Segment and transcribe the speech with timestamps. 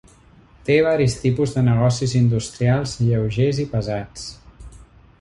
[0.69, 4.29] Té varis tipus de negocis industrials lleugers i pesats.